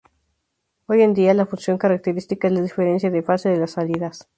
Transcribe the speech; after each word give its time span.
Hoy 0.87 1.03
en 1.03 1.13
día, 1.13 1.35
la 1.35 1.45
función 1.45 1.77
característica 1.77 2.47
es 2.47 2.53
la 2.55 2.63
diferencia 2.63 3.11
de 3.11 3.21
fase 3.21 3.49
de 3.49 3.57
las 3.57 3.69
salidas. 3.73 4.27